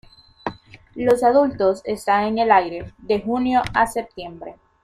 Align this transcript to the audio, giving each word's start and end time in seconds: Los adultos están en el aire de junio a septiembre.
Los 0.95 1.21
adultos 1.21 1.83
están 1.85 2.23
en 2.25 2.39
el 2.39 2.51
aire 2.51 2.91
de 2.97 3.21
junio 3.21 3.61
a 3.75 3.85
septiembre. 3.85 4.55